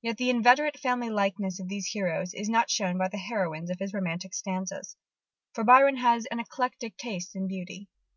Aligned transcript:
Yet 0.00 0.16
the 0.16 0.28
inveterate 0.28 0.76
family 0.76 1.08
likeness 1.08 1.60
of 1.60 1.68
these 1.68 1.86
heroes 1.86 2.34
is 2.34 2.48
not 2.48 2.68
shared 2.68 2.98
by 2.98 3.06
the 3.06 3.16
heroines 3.16 3.70
of 3.70 3.78
his 3.78 3.94
romantic 3.94 4.34
stanzas: 4.34 4.96
for 5.52 5.62
Byron 5.62 5.98
has 5.98 6.26
an 6.32 6.40
eclectic 6.40 6.96
taste 6.96 7.36
in 7.36 7.46
beauty. 7.46 7.88